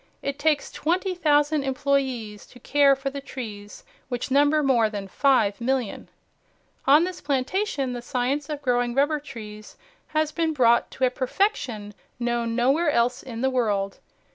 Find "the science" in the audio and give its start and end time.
7.93-8.49